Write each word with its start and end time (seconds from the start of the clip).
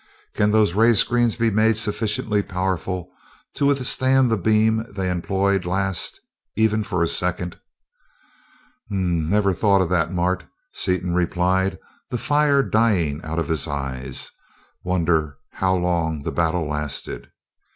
Can 0.33 0.49
those 0.49 0.73
ray 0.73 0.95
screens 0.95 1.35
be 1.35 1.51
made 1.51 1.77
sufficiently 1.77 2.41
powerful 2.41 3.11
to 3.53 3.67
withstand 3.67 4.31
the 4.31 4.35
beam 4.35 4.83
they 4.89 5.11
employed 5.11 5.63
last, 5.63 6.19
even 6.55 6.83
for 6.83 7.03
a 7.03 7.07
second?" 7.07 7.59
"Hm... 8.89 8.95
m... 8.95 9.07
m. 9.25 9.29
Never 9.29 9.53
thought 9.53 9.79
of 9.83 9.89
that, 9.89 10.11
Mart," 10.11 10.45
Seaton 10.73 11.13
replied, 11.13 11.77
the 12.09 12.17
fire 12.17 12.63
dying 12.63 13.21
out 13.23 13.37
of 13.37 13.47
his 13.47 13.67
eyes. 13.67 14.31
"Wonder 14.83 15.37
how 15.51 15.75
long 15.75 16.23
the 16.23 16.31
battle 16.31 16.67
lasted?" 16.67 17.29